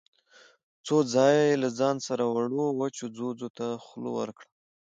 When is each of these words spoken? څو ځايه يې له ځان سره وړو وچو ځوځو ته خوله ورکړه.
څو 0.85 0.97
ځايه 1.13 1.43
يې 1.49 1.55
له 1.63 1.69
ځان 1.79 1.95
سره 2.07 2.23
وړو 2.33 2.65
وچو 2.79 3.05
ځوځو 3.15 3.47
ته 3.57 3.65
خوله 3.85 4.11
ورکړه. 4.19 4.47